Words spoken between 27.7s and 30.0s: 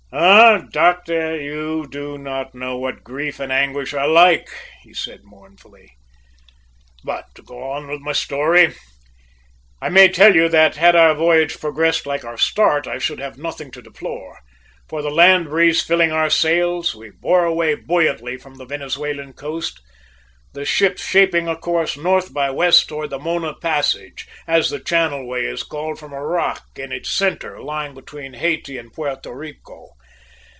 between Hayti and Puerto Rico.